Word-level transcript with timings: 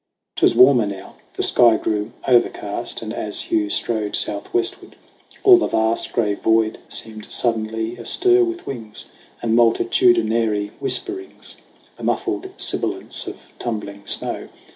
J 0.35 0.39
Twas 0.47 0.55
warmer 0.55 0.87
now; 0.87 1.17
the 1.35 1.43
sky 1.43 1.77
grew 1.77 2.11
overcast; 2.27 3.03
And 3.03 3.13
as 3.13 3.39
Hugh 3.43 3.69
strode 3.69 4.15
southwestward, 4.15 4.95
all 5.43 5.57
the 5.59 5.67
vast 5.67 6.11
Gray 6.11 6.33
void 6.33 6.79
seemed 6.87 7.31
suddenly 7.31 7.97
astir 7.97 8.43
with 8.43 8.65
wings 8.65 9.11
And 9.43 9.55
multitudinary 9.55 10.71
whisperings 10.79 11.57
The 11.97 12.03
muffled 12.03 12.49
sibilance 12.57 13.27
of 13.27 13.51
tumbling 13.59 14.07
snow. 14.07 14.49